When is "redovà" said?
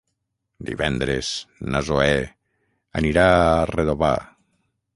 3.75-4.13